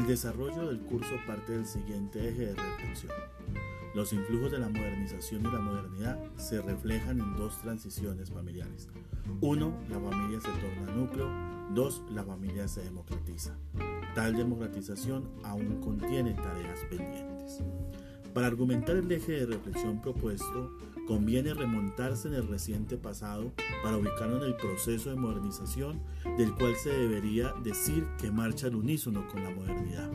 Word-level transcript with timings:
desarrollo 0.00 0.68
del 0.68 0.80
curso 0.80 1.10
parte 1.26 1.52
del 1.52 1.66
siguiente 1.66 2.28
eje 2.28 2.46
de 2.46 2.54
reflexión. 2.54 3.12
Los 3.94 4.12
influjos 4.14 4.50
de 4.50 4.58
la 4.58 4.68
modernización 4.68 5.42
y 5.42 5.52
la 5.52 5.60
modernidad 5.60 6.18
se 6.36 6.62
reflejan 6.62 7.20
en 7.20 7.36
dos 7.36 7.60
transiciones 7.60 8.30
familiares. 8.30 8.88
Uno, 9.42 9.76
la 9.90 10.00
familia 10.00 10.40
se 10.40 10.48
torna 10.48 10.92
núcleo. 10.94 11.28
Dos, 11.74 12.02
la 12.10 12.24
familia 12.24 12.66
se 12.68 12.82
democratiza. 12.82 13.54
Tal 14.14 14.34
democratización 14.34 15.30
aún 15.44 15.80
contiene 15.82 16.32
tareas 16.32 16.80
pendientes. 16.88 17.62
Para 18.34 18.46
argumentar 18.46 18.96
el 18.96 19.12
eje 19.12 19.32
de 19.32 19.46
reflexión 19.46 20.00
propuesto, 20.00 20.70
conviene 21.06 21.52
remontarse 21.52 22.28
en 22.28 22.34
el 22.34 22.48
reciente 22.48 22.96
pasado 22.96 23.52
para 23.82 23.98
ubicarnos 23.98 24.42
en 24.42 24.48
el 24.48 24.56
proceso 24.56 25.10
de 25.10 25.16
modernización 25.16 26.00
del 26.38 26.54
cual 26.54 26.74
se 26.76 26.90
debería 26.90 27.52
decir 27.62 28.06
que 28.18 28.30
marcha 28.30 28.68
al 28.68 28.76
unísono 28.76 29.28
con 29.28 29.44
la 29.44 29.50
modernidad. 29.50 30.10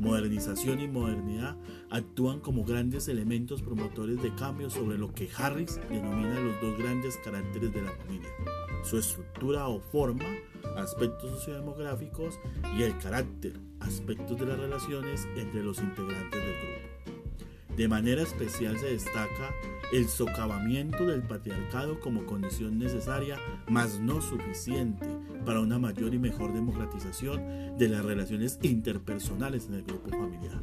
Modernización 0.00 0.80
y 0.80 0.88
modernidad 0.88 1.56
actúan 1.90 2.40
como 2.40 2.64
grandes 2.64 3.06
elementos 3.06 3.62
promotores 3.62 4.20
de 4.20 4.34
cambio 4.34 4.68
sobre 4.68 4.98
lo 4.98 5.12
que 5.12 5.28
Harris 5.36 5.78
denomina 5.88 6.40
los 6.40 6.60
dos 6.60 6.76
grandes 6.78 7.16
caracteres 7.18 7.72
de 7.72 7.82
la 7.82 7.92
familia, 7.92 8.28
su 8.82 8.98
estructura 8.98 9.68
o 9.68 9.80
forma, 9.80 10.26
aspectos 10.76 11.30
sociodemográficos, 11.30 12.40
y 12.76 12.82
el 12.82 12.98
carácter, 12.98 13.52
aspectos 13.78 14.36
de 14.38 14.46
las 14.46 14.58
relaciones 14.58 15.28
entre 15.36 15.62
los 15.62 15.78
integrantes 15.78 16.40
del 16.40 16.54
grupo. 16.58 17.01
De 17.76 17.88
manera 17.88 18.22
especial 18.22 18.78
se 18.78 18.86
destaca 18.86 19.54
el 19.92 20.08
socavamiento 20.08 21.06
del 21.06 21.22
patriarcado 21.22 22.00
como 22.00 22.24
condición 22.26 22.78
necesaria, 22.78 23.38
mas 23.68 24.00
no 24.00 24.20
suficiente, 24.22 25.06
para 25.44 25.60
una 25.60 25.78
mayor 25.78 26.14
y 26.14 26.18
mejor 26.18 26.52
democratización 26.52 27.76
de 27.78 27.88
las 27.88 28.04
relaciones 28.04 28.58
interpersonales 28.62 29.66
en 29.66 29.74
el 29.74 29.82
grupo 29.84 30.10
familiar. 30.10 30.60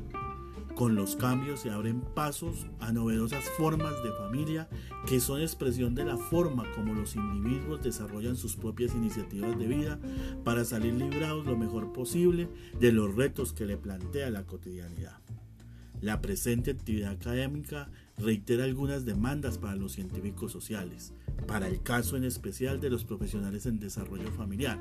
Con 0.80 0.96
los 0.96 1.18
cambios 1.18 1.60
se 1.60 1.72
abren 1.72 2.00
pasos 2.00 2.66
a 2.80 2.94
novedosas 2.94 3.44
formas 3.58 4.02
de 4.02 4.14
familia 4.14 4.70
que 5.08 5.20
son 5.20 5.42
expresión 5.42 5.94
de 5.94 6.06
la 6.06 6.18
forma 6.18 6.64
como 6.74 6.94
los 6.94 7.18
individuos 7.18 7.84
desarrollan 7.84 8.38
sus 8.38 8.56
propias 8.56 8.96
iniciativas 8.96 9.60
de 9.60 9.68
vida 9.68 10.00
para 10.46 10.64
salir 10.64 10.94
librados 10.94 11.46
lo 11.46 11.58
mejor 11.58 11.92
posible 11.92 12.48
de 12.80 12.94
los 12.94 13.14
retos 13.14 13.52
que 13.52 13.66
le 13.66 13.76
plantea 13.76 14.30
la 14.30 14.44
cotidianidad. 14.44 15.20
La 16.02 16.22
presente 16.22 16.72
actividad 16.72 17.12
académica 17.12 17.90
reitera 18.20 18.64
algunas 18.64 19.06
demandas 19.06 19.58
para 19.58 19.76
los 19.76 19.94
científicos 19.94 20.52
sociales, 20.52 21.14
para 21.48 21.68
el 21.68 21.82
caso 21.82 22.18
en 22.18 22.24
especial 22.24 22.80
de 22.80 22.90
los 22.90 23.04
profesionales 23.04 23.66
en 23.66 23.80
desarrollo 23.80 24.32
familiar, 24.32 24.78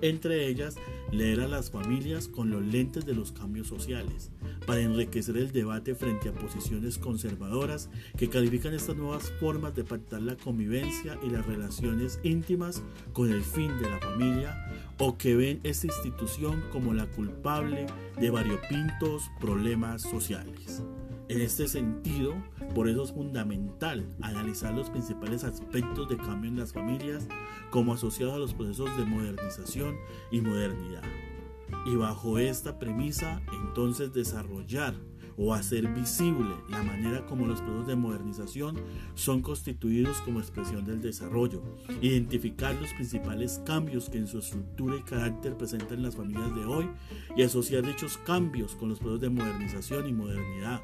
entre 0.00 0.46
ellas 0.46 0.76
leer 1.10 1.40
a 1.40 1.48
las 1.48 1.70
familias 1.70 2.28
con 2.28 2.50
los 2.50 2.62
lentes 2.62 3.06
de 3.06 3.14
los 3.14 3.32
cambios 3.32 3.66
sociales, 3.66 4.30
para 4.66 4.80
enriquecer 4.80 5.36
el 5.36 5.52
debate 5.52 5.94
frente 5.94 6.28
a 6.28 6.34
posiciones 6.34 6.98
conservadoras 6.98 7.90
que 8.16 8.28
califican 8.28 8.74
estas 8.74 8.96
nuevas 8.96 9.32
formas 9.40 9.74
de 9.74 9.84
pactar 9.84 10.22
la 10.22 10.36
convivencia 10.36 11.18
y 11.22 11.30
las 11.30 11.46
relaciones 11.46 12.20
íntimas 12.22 12.82
con 13.12 13.30
el 13.30 13.42
fin 13.42 13.76
de 13.78 13.90
la 13.90 13.98
familia, 13.98 14.56
o 14.98 15.18
que 15.18 15.36
ven 15.36 15.60
esta 15.62 15.86
institución 15.86 16.62
como 16.72 16.94
la 16.94 17.06
culpable 17.06 17.86
de 18.18 18.30
variopintos 18.30 19.30
problemas 19.40 20.02
sociales. 20.02 20.82
En 21.28 21.40
este 21.40 21.66
sentido, 21.66 22.34
por 22.72 22.88
eso 22.88 23.02
es 23.02 23.12
fundamental 23.12 24.06
analizar 24.22 24.72
los 24.72 24.90
principales 24.90 25.42
aspectos 25.42 26.08
de 26.08 26.16
cambio 26.16 26.48
en 26.50 26.58
las 26.58 26.72
familias 26.72 27.26
como 27.70 27.94
asociados 27.94 28.34
a 28.34 28.38
los 28.38 28.54
procesos 28.54 28.96
de 28.96 29.04
modernización 29.04 29.96
y 30.30 30.40
modernidad. 30.40 31.02
Y 31.84 31.96
bajo 31.96 32.38
esta 32.38 32.78
premisa, 32.78 33.42
entonces 33.52 34.12
desarrollar 34.12 34.94
o 35.36 35.54
hacer 35.54 35.86
visible 35.88 36.54
la 36.68 36.82
manera 36.82 37.24
como 37.26 37.46
los 37.46 37.60
procesos 37.60 37.86
de 37.86 37.94
modernización 37.96 38.76
son 39.14 39.42
constituidos 39.42 40.20
como 40.22 40.40
expresión 40.40 40.84
del 40.84 41.00
desarrollo, 41.02 41.62
identificar 42.00 42.74
los 42.76 42.92
principales 42.94 43.60
cambios 43.64 44.08
que 44.08 44.18
en 44.18 44.26
su 44.26 44.38
estructura 44.38 44.96
y 44.96 45.02
carácter 45.02 45.56
presentan 45.56 46.02
las 46.02 46.16
familias 46.16 46.52
de 46.54 46.64
hoy 46.64 46.88
y 47.36 47.42
asociar 47.42 47.86
dichos 47.86 48.18
cambios 48.18 48.74
con 48.76 48.88
los 48.88 48.98
procesos 48.98 49.20
de 49.20 49.30
modernización 49.30 50.08
y 50.08 50.12
modernidad, 50.12 50.80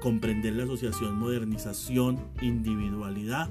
comprender 0.00 0.54
la 0.54 0.64
asociación 0.64 1.14
modernización-individualidad 1.14 3.50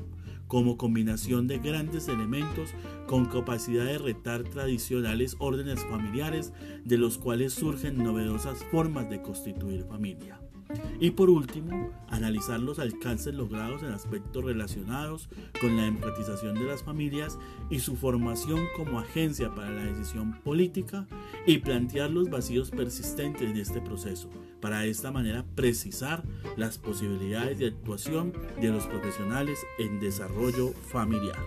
como 0.52 0.76
combinación 0.76 1.48
de 1.48 1.60
grandes 1.60 2.10
elementos 2.10 2.72
con 3.08 3.24
capacidad 3.26 3.86
de 3.86 3.98
retar 3.98 4.44
tradicionales 4.44 5.38
órdenes 5.40 5.80
familiares 5.86 6.52
de 6.84 6.98
los 6.98 7.18
cuales 7.18 7.54
surgen 7.54 7.96
novedosas 7.96 8.62
formas 8.70 9.10
de 9.10 9.22
constituir 9.22 9.86
familia. 9.86 10.42
Y 11.00 11.12
por 11.12 11.30
último, 11.30 11.90
analizar 12.10 12.60
los 12.60 12.80
alcances 12.80 13.34
logrados 13.34 13.84
en 13.84 13.92
aspectos 13.92 14.44
relacionados 14.44 15.30
con 15.60 15.76
la 15.78 15.84
democratización 15.84 16.56
de 16.56 16.66
las 16.66 16.84
familias 16.84 17.38
y 17.70 17.80
su 17.80 17.96
formación 17.96 18.62
como 18.76 19.00
agencia 19.00 19.54
para 19.54 19.72
la 19.72 19.86
decisión 19.86 20.40
política 20.44 21.08
y 21.46 21.60
plantear 21.60 22.12
los 22.12 22.30
vacíos 22.30 22.72
persistentes 22.72 23.54
de 23.54 23.62
este 23.62 23.82
proceso, 23.82 24.30
para 24.60 24.80
de 24.80 24.90
esta 24.90 25.12
manera 25.12 25.46
precisar 25.56 26.24
las 26.58 26.78
posibilidades 26.78 27.60
de 27.60 27.68
actuación 27.68 28.34
de 28.60 28.70
los 28.70 28.86
profesionales 28.86 29.60
en 29.80 30.00
desarrollo 30.00 30.70
familiar. 30.92 31.38